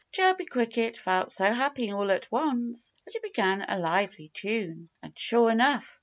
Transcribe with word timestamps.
Chirpy 0.11 0.45
Cricket 0.47 0.97
felt 0.97 1.31
so 1.31 1.53
happy 1.53 1.91
all 1.91 2.09
at 2.09 2.31
once 2.31 2.95
that 3.05 3.13
he 3.13 3.19
began 3.19 3.61
a 3.67 3.77
lively 3.77 4.29
tune. 4.29 4.89
And 5.03 5.13
sure 5.15 5.51
enough! 5.51 5.99